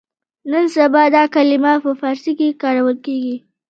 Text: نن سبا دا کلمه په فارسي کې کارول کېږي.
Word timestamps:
نن 0.51 0.65
سبا 0.75 1.03
دا 1.15 1.23
کلمه 1.35 1.73
په 1.83 1.91
فارسي 2.01 2.31
کې 2.39 2.57
کارول 2.63 2.97
کېږي. 3.05 3.35